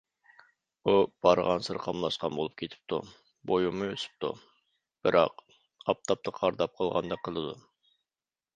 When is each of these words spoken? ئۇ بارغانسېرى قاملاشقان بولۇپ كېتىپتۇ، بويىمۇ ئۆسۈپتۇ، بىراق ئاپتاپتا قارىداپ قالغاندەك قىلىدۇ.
ئۇ 0.85 0.93
بارغانسېرى 1.25 1.81
قاملاشقان 1.83 2.33
بولۇپ 2.39 2.55
كېتىپتۇ، 2.61 2.99
بويىمۇ 3.51 3.91
ئۆسۈپتۇ، 3.91 4.33
بىراق 5.05 5.45
ئاپتاپتا 5.53 6.37
قارىداپ 6.41 6.77
قالغاندەك 6.81 7.25
قىلىدۇ. 7.29 7.57